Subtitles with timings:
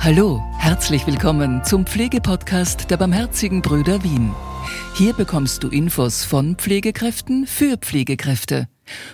[0.00, 4.32] Hallo, herzlich willkommen zum Pflegepodcast der Barmherzigen Brüder Wien.
[4.94, 8.68] Hier bekommst du Infos von Pflegekräften für Pflegekräfte.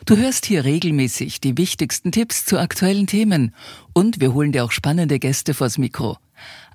[0.05, 3.55] Du hörst hier regelmäßig die wichtigsten Tipps zu aktuellen Themen
[3.95, 6.18] und wir holen dir auch spannende Gäste vors Mikro.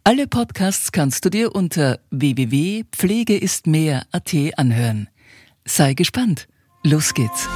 [0.04, 5.08] Alle Podcasts kannst du dir unter www.pflegeistmehr.at anhören.
[5.66, 6.48] Sei gespannt.
[6.84, 7.48] Los geht's.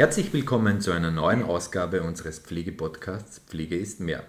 [0.00, 4.22] Herzlich willkommen zu einer neuen Ausgabe unseres Pflegepodcasts Pflege ist mehr.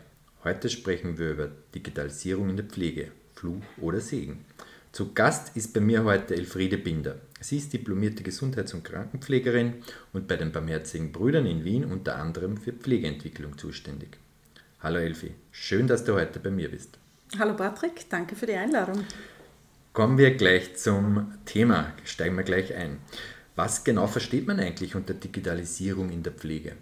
[0.44, 4.44] Heute sprechen wir über Digitalisierung in der Pflege, Fluch oder Segen.
[4.92, 7.16] Zu Gast ist bei mir heute Elfriede Binder.
[7.40, 9.76] Sie ist diplomierte Gesundheits- und Krankenpflegerin
[10.12, 14.18] und bei den Barmherzigen Brüdern in Wien unter anderem für Pflegeentwicklung zuständig.
[14.82, 17.00] Hallo Elfi, schön, dass du heute bei mir bist.
[17.40, 19.06] Hallo Patrick, danke für die Einladung.
[19.94, 22.98] Kommen wir gleich zum Thema, steigen wir gleich ein.
[23.56, 26.74] Was genau versteht man eigentlich unter Digitalisierung in der Pflege?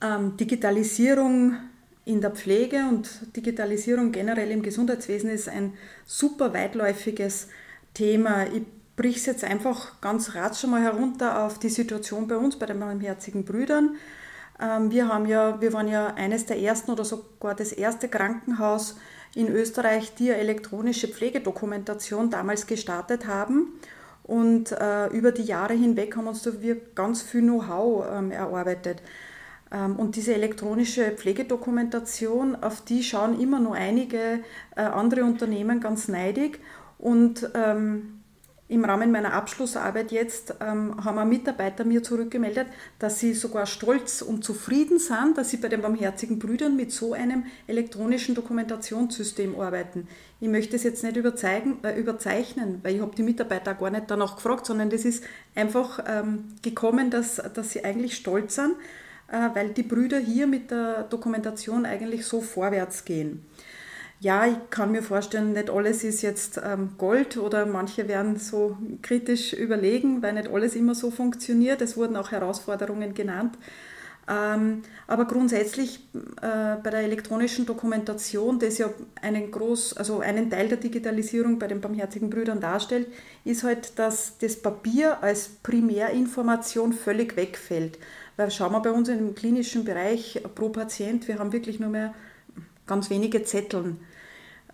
[0.00, 1.56] Ähm, Digitalisierung
[2.04, 5.72] in der Pflege und Digitalisierung generell im Gesundheitswesen ist ein
[6.04, 7.48] super weitläufiges
[7.94, 8.44] Thema.
[8.46, 8.62] Ich
[8.96, 12.66] brich es jetzt einfach ganz rasch schon mal herunter auf die Situation bei uns, bei
[12.66, 13.96] den barmherzigen Brüdern.
[14.60, 18.96] Ähm, wir, haben ja, wir waren ja eines der ersten oder sogar das erste Krankenhaus
[19.34, 23.80] in Österreich, die eine elektronische Pflegedokumentation damals gestartet haben.
[24.24, 29.02] Und äh, über die Jahre hinweg haben uns da wir ganz viel Know-how ähm, erarbeitet.
[29.70, 34.40] Ähm, und diese elektronische Pflegedokumentation, auf die schauen immer nur einige
[34.76, 36.58] äh, andere Unternehmen ganz neidig.
[36.98, 38.13] Und ähm,
[38.74, 42.66] im Rahmen meiner Abschlussarbeit jetzt ähm, haben Mitarbeiter mir zurückgemeldet,
[42.98, 47.12] dass sie sogar stolz und zufrieden sind, dass sie bei den Barmherzigen Brüdern mit so
[47.12, 50.08] einem elektronischen Dokumentationssystem arbeiten.
[50.40, 54.36] Ich möchte es jetzt nicht äh, überzeichnen, weil ich habe die Mitarbeiter gar nicht danach
[54.36, 58.74] gefragt, sondern das ist einfach ähm, gekommen, dass, dass sie eigentlich stolz sind,
[59.28, 63.46] äh, weil die Brüder hier mit der Dokumentation eigentlich so vorwärts gehen
[64.24, 68.78] ja, ich kann mir vorstellen, nicht alles ist jetzt ähm, Gold oder manche werden so
[69.02, 71.82] kritisch überlegen, weil nicht alles immer so funktioniert.
[71.82, 73.58] Es wurden auch Herausforderungen genannt.
[74.26, 76.00] Ähm, aber grundsätzlich
[76.40, 78.88] äh, bei der elektronischen Dokumentation, das ja
[79.20, 83.08] einen, groß, also einen Teil der Digitalisierung bei den Barmherzigen Brüdern darstellt,
[83.44, 87.98] ist halt, dass das Papier als Primärinformation völlig wegfällt.
[88.38, 92.14] Weil schauen wir bei uns im klinischen Bereich pro Patient, wir haben wirklich nur mehr
[92.86, 93.98] ganz wenige Zetteln.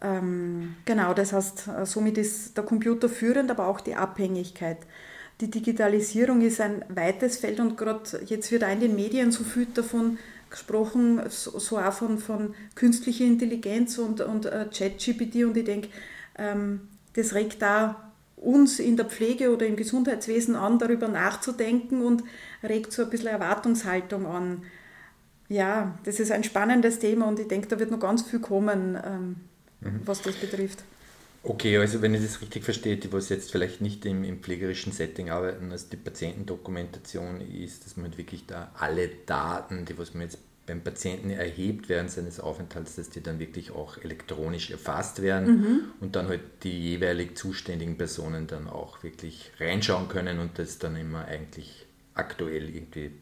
[0.03, 4.79] Ähm, genau, das heißt, äh, somit ist der Computer führend, aber auch die Abhängigkeit.
[5.41, 9.45] Die Digitalisierung ist ein weites Feld und gerade jetzt wird auch in den Medien so
[9.45, 10.19] viel davon
[10.51, 15.89] gesprochen, so, auch von, von künstlicher Intelligenz und, und äh, ChatGPT und ich denke,
[16.37, 22.25] ähm, das regt da uns in der Pflege oder im Gesundheitswesen an, darüber nachzudenken und
[22.63, 24.63] regt so ein bisschen Erwartungshaltung an.
[25.49, 28.99] Ja, das ist ein spannendes Thema und ich denke, da wird noch ganz viel kommen.
[29.05, 29.37] Ähm,
[29.81, 30.01] mhm.
[30.05, 30.85] was das betrifft.
[31.43, 34.93] Okay, also wenn ich das richtig verstehe, die was jetzt vielleicht nicht im, im pflegerischen
[34.93, 40.13] Setting arbeiten, also die Patientendokumentation ist, dass man halt wirklich da alle Daten, die was
[40.13, 45.23] man jetzt beim Patienten erhebt während seines Aufenthalts, dass die dann wirklich auch elektronisch erfasst
[45.23, 45.81] werden mhm.
[46.01, 50.95] und dann halt die jeweilig zuständigen Personen dann auch wirklich reinschauen können und das dann
[50.95, 53.13] immer eigentlich aktuell irgendwie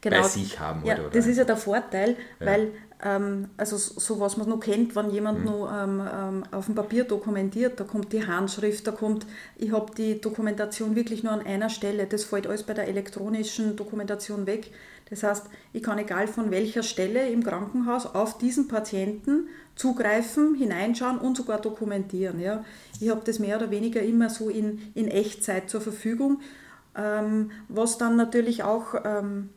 [0.00, 0.22] genau.
[0.22, 0.84] bei sich haben.
[0.84, 2.46] Ja, oder, das ist ja der Vorteil, ja.
[2.46, 2.72] weil
[3.02, 5.44] also so was man noch kennt, wenn jemand mhm.
[5.46, 9.94] noch ähm, ähm, auf dem Papier dokumentiert, da kommt die Handschrift, da kommt, ich habe
[9.94, 14.70] die Dokumentation wirklich nur an einer Stelle, das fällt alles bei der elektronischen Dokumentation weg.
[15.08, 21.18] Das heißt, ich kann egal von welcher Stelle im Krankenhaus auf diesen Patienten zugreifen, hineinschauen
[21.18, 22.38] und sogar dokumentieren.
[22.38, 22.64] Ja.
[23.00, 26.40] Ich habe das mehr oder weniger immer so in, in Echtzeit zur Verfügung,
[26.94, 29.48] ähm, was dann natürlich auch ähm,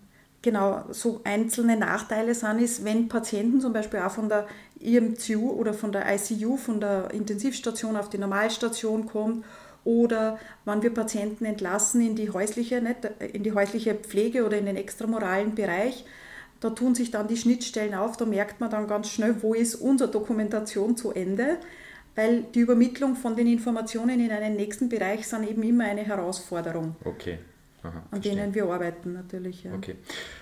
[0.43, 4.45] genau so einzelne Nachteile sind, ist, wenn Patienten zum Beispiel auch von der
[4.79, 9.43] IMCU oder von der ICU, von der Intensivstation auf die Normalstation kommen
[9.85, 14.65] oder wenn wir Patienten entlassen in die häusliche, nicht, in die häusliche Pflege oder in
[14.65, 16.05] den extramoralen Bereich,
[16.59, 19.75] da tun sich dann die Schnittstellen auf, da merkt man dann ganz schnell, wo ist
[19.75, 21.57] unsere Dokumentation zu Ende,
[22.15, 26.95] weil die Übermittlung von den Informationen in einen nächsten Bereich sind eben immer eine Herausforderung.
[27.03, 27.39] Okay.
[27.83, 29.63] Aha, an denen wir arbeiten natürlich.
[29.63, 29.73] Ja.
[29.73, 29.95] Okay.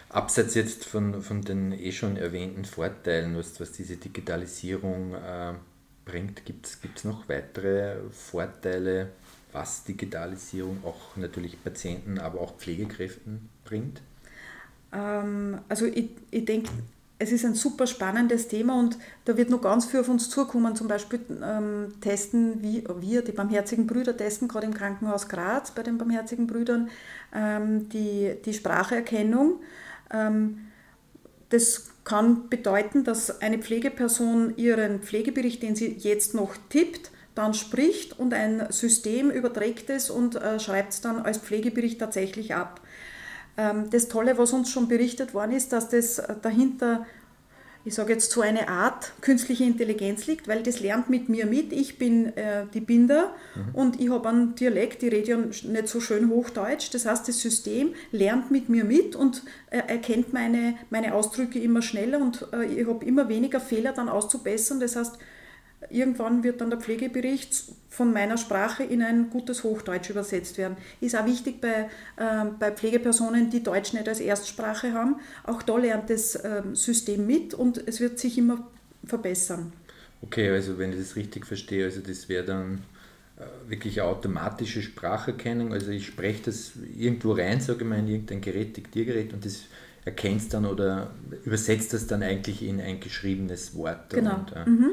[0.09, 5.53] Abseits jetzt von, von den eh schon erwähnten Vorteilen, was, was diese Digitalisierung äh,
[6.05, 9.09] bringt, gibt es noch weitere Vorteile,
[9.51, 14.01] was Digitalisierung auch natürlich Patienten, aber auch Pflegekräften bringt?
[14.93, 16.69] Ähm, also ich, ich denke,
[17.21, 20.75] es ist ein super spannendes Thema und da wird noch ganz viel auf uns zukommen.
[20.75, 25.83] Zum Beispiel ähm, testen wie, wir, die Barmherzigen Brüder, testen gerade im Krankenhaus Graz bei
[25.83, 26.89] den Barmherzigen Brüdern
[27.33, 29.59] ähm, die, die Spracherkennung.
[30.11, 30.67] Ähm,
[31.49, 38.17] das kann bedeuten, dass eine Pflegeperson ihren Pflegebericht, den sie jetzt noch tippt, dann spricht
[38.17, 42.81] und ein System überträgt es und äh, schreibt es dann als Pflegebericht tatsächlich ab.
[43.57, 47.05] Ähm, das Tolle, was uns schon berichtet worden ist, dass das dahinter
[47.83, 51.73] ich sage jetzt so eine Art künstliche Intelligenz liegt, weil das lernt mit mir mit.
[51.73, 53.75] Ich bin äh, die Binder mhm.
[53.75, 56.93] und ich habe einen Dialekt, ich rede ja nicht so schön Hochdeutsch.
[56.93, 61.81] Das heißt, das System lernt mit mir mit und äh, erkennt meine, meine Ausdrücke immer
[61.81, 64.79] schneller und äh, ich habe immer weniger Fehler dann auszubessern.
[64.79, 65.17] Das heißt,
[65.89, 70.77] Irgendwann wird dann der Pflegebericht von meiner Sprache in ein gutes Hochdeutsch übersetzt werden.
[71.01, 75.15] Ist auch wichtig bei, äh, bei Pflegepersonen, die Deutsch nicht als Erstsprache haben.
[75.43, 78.67] Auch da lernt das äh, System mit und es wird sich immer
[79.05, 79.73] verbessern.
[80.21, 82.83] Okay, also wenn ich das richtig verstehe, also das wäre dann
[83.37, 85.73] äh, wirklich automatische Spracherkennung.
[85.73, 89.63] Also ich spreche das irgendwo rein, sage ich mal, in irgendein Gerät, Diktiergerät und das
[90.05, 91.11] erkennt es dann oder
[91.43, 94.11] übersetzt das dann eigentlich in ein geschriebenes Wort.
[94.11, 94.35] Genau.
[94.35, 94.91] Und, äh, mhm.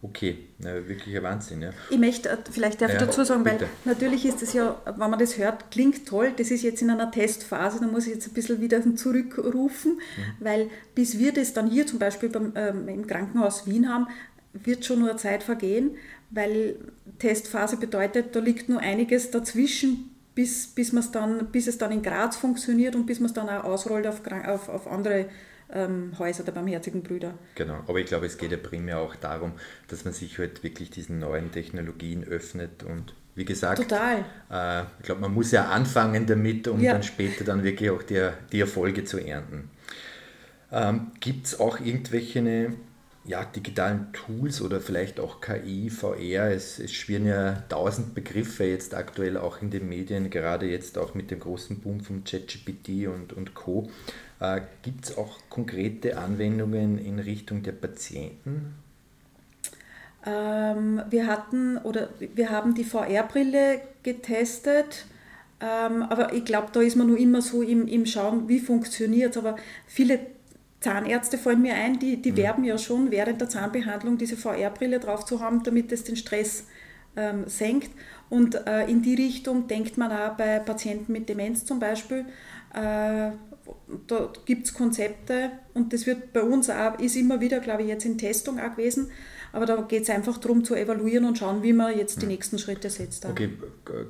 [0.00, 1.60] Okay, na, wirklich ein Wahnsinn.
[1.60, 1.70] Ja.
[1.90, 3.62] Ich möchte, äh, vielleicht darf ja, ich dazu sagen, bitte.
[3.62, 6.90] weil natürlich ist das ja, wenn man das hört, klingt toll, das ist jetzt in
[6.90, 10.44] einer Testphase, da muss ich jetzt ein bisschen wieder zurückrufen, mhm.
[10.44, 14.06] weil bis wir das dann hier zum Beispiel beim, ähm, im Krankenhaus Wien haben,
[14.52, 15.96] wird schon nur Zeit vergehen,
[16.30, 16.76] weil
[17.18, 22.36] Testphase bedeutet, da liegt nur einiges dazwischen, bis, bis, dann, bis es dann in Graz
[22.36, 25.26] funktioniert und bis man es dann auch ausrollt auf, auf, auf andere
[25.72, 27.34] ähm, Häuser der Barmherzigen Brüder.
[27.54, 29.52] Genau, aber ich glaube, es geht ja primär auch darum,
[29.88, 34.24] dass man sich halt wirklich diesen neuen Technologien öffnet und wie gesagt, Total.
[34.50, 36.92] Äh, ich glaube, man muss ja anfangen damit, um ja.
[36.92, 39.70] dann später dann wirklich auch die, die Erfolge zu ernten.
[40.72, 42.72] Ähm, Gibt es auch irgendwelche
[43.28, 46.50] ja, digitalen Tools oder vielleicht auch KI, VR?
[46.50, 51.14] Es, es schwirren ja tausend Begriffe jetzt aktuell auch in den Medien, gerade jetzt auch
[51.14, 53.90] mit dem großen Boom von ChatGPT und, und Co.
[54.40, 58.74] Äh, Gibt es auch konkrete Anwendungen in Richtung der Patienten?
[60.24, 65.04] Ähm, wir hatten oder wir haben die VR-Brille getestet.
[65.60, 69.32] Ähm, aber ich glaube, da ist man nur immer so im, im Schauen, wie funktioniert
[69.32, 69.36] es.
[69.36, 70.20] Aber viele
[70.80, 72.36] Zahnärzte fallen mir ein, die, die mhm.
[72.36, 76.66] werben ja schon während der Zahnbehandlung diese VR-Brille drauf zu haben, damit es den Stress
[77.16, 77.90] ähm, senkt.
[78.30, 82.26] Und äh, in die Richtung denkt man auch bei Patienten mit Demenz zum Beispiel.
[82.74, 83.30] Äh,
[84.06, 87.88] da gibt es Konzepte und das wird bei uns auch, ist immer wieder, glaube ich,
[87.88, 89.10] jetzt in Testung auch gewesen.
[89.52, 92.28] Aber da geht es einfach darum zu evaluieren und schauen, wie man jetzt die hm.
[92.28, 93.24] nächsten Schritte setzt.
[93.24, 93.50] Okay,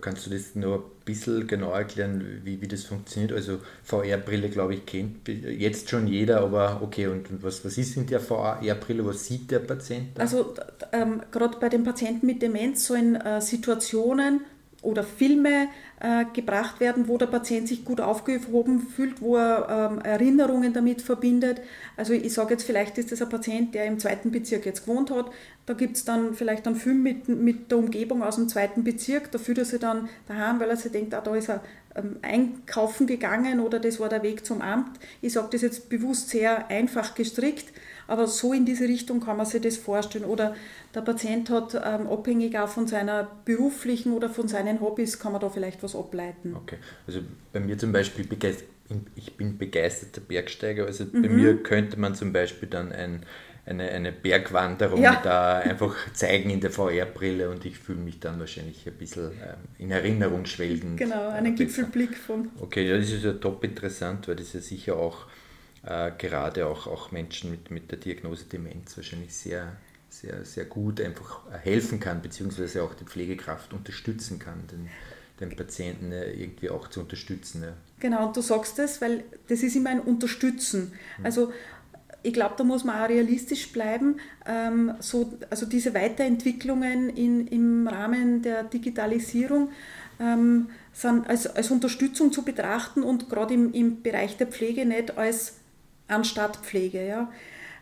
[0.00, 3.32] kannst du das nur ein bisschen genauer erklären, wie, wie das funktioniert?
[3.32, 7.96] Also VR-Brille, glaube ich, kennt jetzt schon jeder, aber okay, und, und was, was ist
[7.96, 9.06] in der VR-Brille?
[9.06, 10.08] Was sieht der Patient?
[10.16, 10.22] Da?
[10.22, 10.54] Also
[10.92, 14.40] ähm, gerade bei den Patienten mit Demenz sollen äh, Situationen
[14.82, 15.68] oder Filme
[16.00, 21.02] äh, gebracht werden, wo der Patient sich gut aufgehoben fühlt, wo er ähm, Erinnerungen damit
[21.02, 21.60] verbindet.
[21.96, 25.10] Also ich sage jetzt, vielleicht ist das ein Patient, der im zweiten Bezirk jetzt gewohnt
[25.10, 25.26] hat.
[25.66, 29.32] Da gibt es dann vielleicht einen Film mit, mit der Umgebung aus dem zweiten Bezirk.
[29.32, 31.60] Da fühlt er sich dann daheim, weil er sich denkt, ah, da ist er
[31.96, 35.00] ähm, einkaufen gegangen oder das war der Weg zum Amt.
[35.20, 37.72] Ich sage das jetzt bewusst sehr einfach gestrickt
[38.08, 40.24] aber so in diese Richtung kann man sich das vorstellen.
[40.24, 40.56] Oder
[40.94, 45.40] der Patient hat ähm, abhängig auch von seiner beruflichen oder von seinen Hobbys, kann man
[45.40, 46.56] da vielleicht was ableiten.
[46.56, 47.20] Okay, also
[47.52, 48.26] bei mir zum Beispiel,
[49.14, 51.22] ich bin begeisterter Bergsteiger, also mhm.
[51.22, 53.26] bei mir könnte man zum Beispiel dann ein,
[53.66, 55.20] eine, eine Bergwanderung ja.
[55.22, 59.58] da einfach zeigen in der VR-Brille und ich fühle mich dann wahrscheinlich ein bisschen ähm,
[59.76, 60.96] in Erinnerung schwelgen.
[60.96, 62.50] Genau, einen Gipfelblick von.
[62.58, 65.26] Okay, ja, das ist ja top interessant, weil das ja sicher auch
[65.84, 69.76] äh, gerade auch, auch Menschen mit, mit der Diagnose Demenz wahrscheinlich sehr,
[70.08, 74.88] sehr, sehr gut einfach helfen kann, beziehungsweise auch die Pflegekraft unterstützen kann, den,
[75.40, 77.62] den Patienten äh, irgendwie auch zu unterstützen.
[77.62, 77.72] Ja.
[78.00, 80.92] Genau, und du sagst das, weil das ist immer ein Unterstützen.
[81.16, 81.24] Hm.
[81.24, 81.52] Also
[82.22, 84.16] ich glaube, da muss man auch realistisch bleiben.
[84.46, 89.70] Ähm, so, also diese Weiterentwicklungen in, im Rahmen der Digitalisierung
[90.18, 95.16] ähm, sind als, als Unterstützung zu betrachten und gerade im, im Bereich der Pflege nicht
[95.16, 95.54] als
[96.08, 97.06] anstatt Pflege.
[97.06, 97.28] Ja.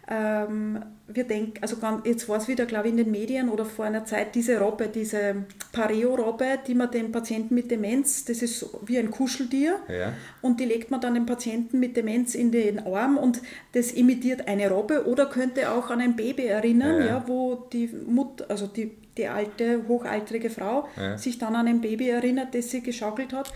[0.08, 3.84] Ähm, wir denken, also jetzt war es wieder, glaube ich, in den Medien oder vor
[3.84, 8.98] einer Zeit diese Robbe, diese Pareo-Robbe, die man dem Patienten mit Demenz, das ist wie
[8.98, 10.12] ein Kuscheltier, ja.
[10.42, 13.40] und die legt man dann dem Patienten mit Demenz in den Arm und
[13.72, 17.06] das imitiert eine Robbe oder könnte auch an ein Baby erinnern, ja.
[17.06, 21.18] ja wo die Mutter, also die, die alte, hochaltrige Frau ja.
[21.18, 23.52] sich dann an ein Baby erinnert, das sie geschaukelt hat.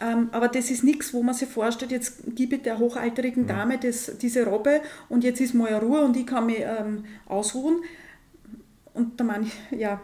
[0.00, 3.46] Ähm, aber das ist nichts, wo man sich vorstellt, jetzt gebe ich der hochalterigen.
[3.46, 7.82] Dame das, diese Robbe und jetzt ist mal Ruhe und ich kann mich ähm, ausruhen.
[8.92, 10.00] und der Mann, ja,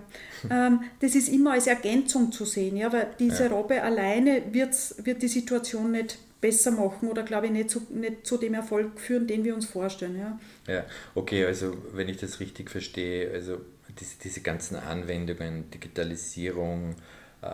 [0.50, 3.50] ähm, das ist immer als Ergänzung zu sehen, ja, weil diese ja.
[3.50, 8.26] Robbe alleine wird's, wird die Situation nicht besser machen oder glaube ich nicht zu, nicht
[8.26, 10.18] zu dem Erfolg führen, den wir uns vorstellen.
[10.18, 10.40] Ja.
[10.66, 10.84] ja,
[11.14, 13.60] okay, also wenn ich das richtig verstehe, also
[14.00, 16.96] diese, diese ganzen Anwendungen, Digitalisierung,
[17.42, 17.48] äh,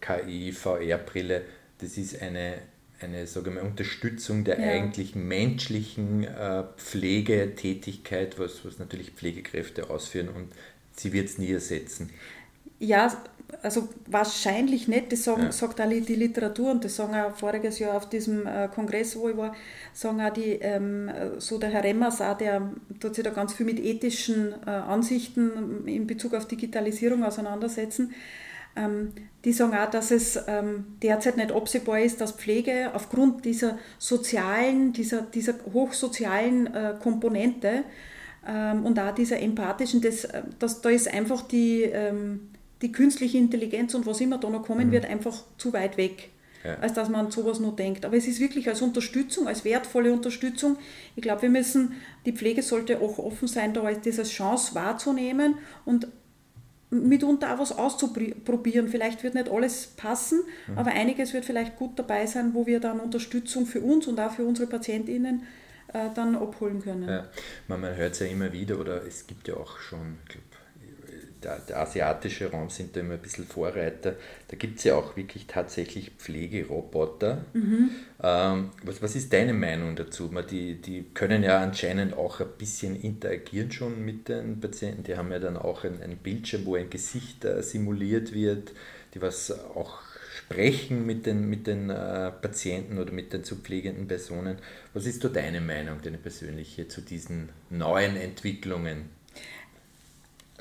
[0.00, 1.42] KI, VR-Brille,
[1.78, 2.58] das ist eine,
[3.00, 4.68] eine sage mal, Unterstützung der ja.
[4.72, 10.52] eigentlich menschlichen äh, Pflegetätigkeit, was, was natürlich Pflegekräfte ausführen und
[10.96, 12.10] sie wird es nie ersetzen.
[12.78, 13.12] Ja,
[13.62, 15.52] also wahrscheinlich nicht, das sagen, ja.
[15.52, 19.28] sagt alle die Literatur und das sagen auch voriges Jahr auf diesem äh, Kongress, wo
[19.28, 19.54] ich war,
[19.92, 23.66] sagen auch die, ähm, so der Herr Remmers auch, der tut sich da ganz viel
[23.66, 28.14] mit ethischen äh, Ansichten in Bezug auf Digitalisierung auseinandersetzen.
[28.76, 29.12] Ähm,
[29.44, 34.92] die sagen auch, dass es ähm, derzeit nicht absehbar ist, dass Pflege aufgrund dieser sozialen,
[34.92, 37.84] dieser, dieser hochsozialen äh, Komponente
[38.46, 41.90] ähm, und auch dieser empathischen, das, äh, das, da ist einfach die,
[42.82, 44.92] die künstliche Intelligenz und was immer da noch kommen mhm.
[44.92, 46.30] wird, einfach zu weit weg.
[46.64, 46.78] Ja.
[46.78, 48.06] als dass man an sowas nur denkt.
[48.06, 50.78] Aber es ist wirklich als Unterstützung, als wertvolle Unterstützung.
[51.14, 51.92] Ich glaube, wir müssen,
[52.24, 56.08] die Pflege sollte auch offen sein, da als diese Chance wahrzunehmen und
[56.90, 58.88] mitunter auch was auszuprobieren.
[58.88, 60.78] Vielleicht wird nicht alles passen, mhm.
[60.78, 64.32] aber einiges wird vielleicht gut dabei sein, wo wir dann Unterstützung für uns und auch
[64.32, 65.42] für unsere PatientInnen
[65.92, 67.08] äh, dann abholen können.
[67.08, 67.28] Ja.
[67.68, 70.46] Man, man hört es ja immer wieder, oder es gibt ja auch schon, ich glaube,
[71.44, 74.16] der, der, asiatische Raum sind da immer ein bisschen Vorreiter.
[74.48, 77.44] Da gibt es ja auch wirklich tatsächlich Pflegeroboter.
[77.52, 77.90] Mhm.
[78.22, 80.30] Ähm, was, was ist deine Meinung dazu?
[80.50, 85.04] Die, die können ja anscheinend auch ein bisschen interagieren schon mit den Patienten.
[85.04, 88.72] Die haben ja dann auch ein, ein Bildschirm, wo ein Gesicht äh, simuliert wird,
[89.14, 90.02] die was auch
[90.44, 94.58] sprechen mit den, mit den äh, Patienten oder mit den zu pflegenden Personen.
[94.92, 99.10] Was ist da deine Meinung, deine persönliche zu diesen neuen Entwicklungen?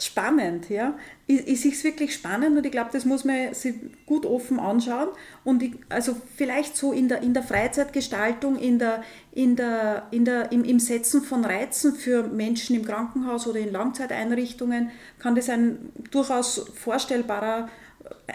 [0.06, 0.96] Spannend, ja.
[1.28, 4.60] Ich, ich sehe es wirklich spannend und ich glaube, das muss man sich gut offen
[4.60, 5.10] anschauen.
[5.44, 10.26] Und ich, also vielleicht so in der, in der Freizeitgestaltung, in der, in der, in
[10.26, 15.50] der, im, im Setzen von Reizen für Menschen im Krankenhaus oder in Langzeiteinrichtungen kann das
[15.50, 17.70] ein durchaus vorstellbarer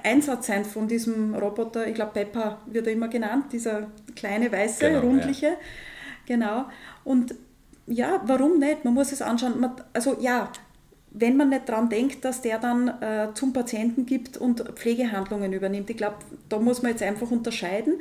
[0.02, 1.86] Einsatz sein von diesem Roboter.
[1.86, 5.46] Ich glaube, Pepper wird er immer genannt, dieser kleine weiße, genau, rundliche.
[5.46, 5.56] Ja.
[6.26, 6.66] Genau.
[7.04, 7.34] Und
[7.86, 8.84] ja, warum nicht?
[8.84, 9.60] Man muss es anschauen.
[9.60, 10.50] Man, also ja,
[11.10, 15.90] wenn man nicht daran denkt, dass der dann äh, zum Patienten gibt und Pflegehandlungen übernimmt.
[15.90, 16.16] Ich glaube,
[16.48, 18.00] da muss man jetzt einfach unterscheiden,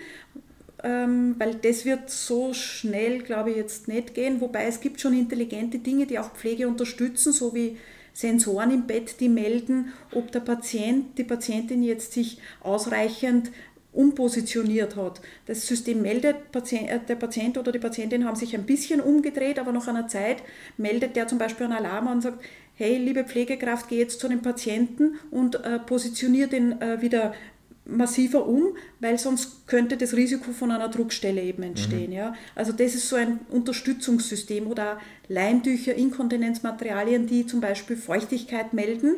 [0.84, 4.42] ähm, weil das wird so schnell, glaube ich, jetzt nicht gehen.
[4.42, 7.78] Wobei es gibt schon intelligente Dinge, die auch Pflege unterstützen, so wie
[8.14, 13.52] Sensoren im Bett, die melden, ob der Patient, die Patientin jetzt sich ausreichend
[13.98, 15.22] umpositioniert hat.
[15.48, 19.72] Das System meldet, äh, der Patient oder die Patientin haben sich ein bisschen umgedreht, aber
[19.72, 20.44] nach einer Zeit
[20.78, 22.44] meldet der zum Beispiel einen Alarm und sagt,
[22.76, 27.34] hey, liebe Pflegekraft, geh jetzt zu dem Patienten und äh, positioniere den äh, wieder
[27.86, 32.12] massiver um, weil sonst könnte das Risiko von einer Druckstelle eben entstehen.
[32.12, 32.18] Mhm.
[32.18, 32.36] Ja?
[32.54, 39.16] Also das ist so ein Unterstützungssystem oder Leintücher, Inkontinenzmaterialien, die zum Beispiel Feuchtigkeit melden,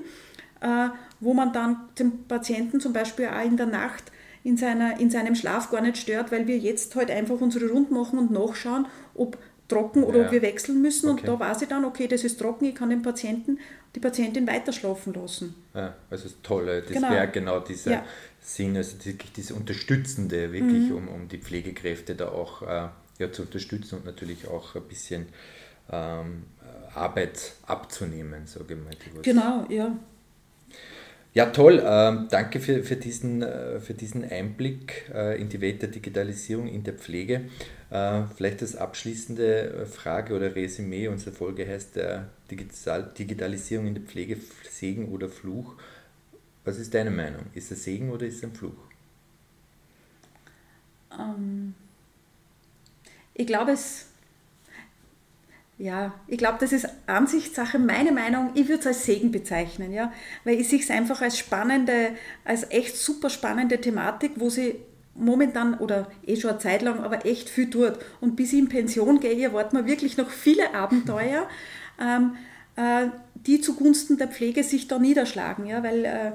[0.61, 0.87] äh,
[1.19, 4.11] wo man dann den Patienten zum Beispiel auch in der Nacht
[4.43, 7.93] in, seiner, in seinem Schlaf gar nicht stört, weil wir jetzt halt einfach unsere Runden
[7.93, 10.25] machen und nachschauen, ob trocken oder ja.
[10.25, 11.09] ob wir wechseln müssen.
[11.09, 11.21] Okay.
[11.21, 13.59] Und da weiß ich dann, okay, das ist trocken, ich kann den Patienten,
[13.95, 15.55] die Patientin weiter schlafen lassen.
[15.73, 17.11] Ja, also das Tolle, das genau.
[17.11, 18.05] wäre genau dieser ja.
[18.41, 20.95] Sinn, also wirklich dieses Unterstützende, wirklich, mhm.
[20.95, 25.27] um, um die Pflegekräfte da auch äh, ja, zu unterstützen und natürlich auch ein bisschen
[25.91, 26.43] ähm,
[26.93, 29.21] Arbeit abzunehmen, sage ich mal.
[29.21, 29.95] Genau, ja.
[31.33, 31.81] Ja, toll.
[31.85, 36.67] Ähm, danke für, für, diesen, äh, für diesen Einblick äh, in die Welt der Digitalisierung
[36.67, 37.41] in der Pflege.
[37.91, 44.03] Äh, vielleicht das abschließende Frage oder Resümee unserer Folge heißt der Digital Digitalisierung in der
[44.03, 44.37] Pflege
[44.69, 45.75] Segen oder Fluch.
[46.65, 47.45] Was ist deine Meinung?
[47.53, 48.73] Ist es Segen oder ist es ein Fluch?
[51.17, 51.75] Ähm,
[53.35, 54.07] ich glaube, es
[55.79, 57.79] ja, ich glaube, das ist Ansichtssache.
[57.79, 60.11] Meine Meinung, ich würde es als Segen bezeichnen, ja,
[60.43, 62.11] weil ich sehe es einfach als spannende,
[62.43, 64.75] als echt super spannende Thematik, wo sie
[65.15, 67.93] momentan oder eh schon eine Zeit lang, aber echt viel tut.
[68.19, 71.47] Und bis ich in Pension gehe, erwarten wir wirklich noch viele Abenteuer,
[72.01, 72.35] ähm,
[72.75, 76.31] äh, die zugunsten der Pflege sich da niederschlagen, ja, weil äh,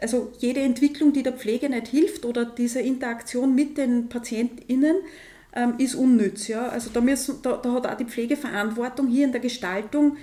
[0.00, 4.96] also jede Entwicklung, die der Pflege nicht hilft oder diese Interaktion mit den PatientInnen,
[5.56, 6.46] ähm, ist unnütz.
[6.46, 6.68] Ja?
[6.68, 10.16] Also da, müssen, da, da hat auch die Pflegeverantwortung hier in der Gestaltung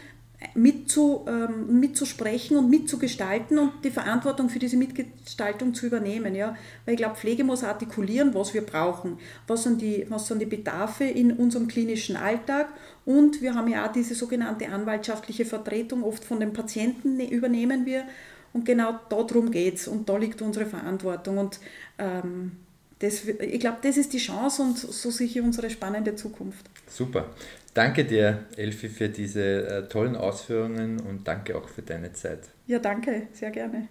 [0.56, 6.36] mitzu, ähm, mitzusprechen und mitzugestalten und die Verantwortung für diese Mitgestaltung zu übernehmen.
[6.36, 6.56] Ja?
[6.86, 10.46] Weil ich glaube, Pflege muss artikulieren, was wir brauchen, was sind, die, was sind die
[10.46, 12.68] Bedarfe in unserem klinischen Alltag
[13.06, 17.86] und wir haben ja auch diese sogenannte anwaltschaftliche Vertretung, oft von den Patienten ne, übernehmen
[17.86, 18.04] wir
[18.54, 21.60] und genau darum geht es und da liegt unsere Verantwortung und
[21.98, 22.54] ähm,
[23.03, 26.69] das, ich glaube, das ist die Chance und so sicher unsere spannende Zukunft.
[26.88, 27.29] Super.
[27.74, 32.50] Danke dir, Elfi, für diese äh, tollen Ausführungen und danke auch für deine Zeit.
[32.67, 33.88] Ja, danke, sehr gerne.